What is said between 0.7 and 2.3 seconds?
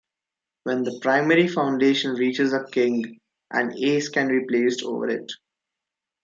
the primary foundation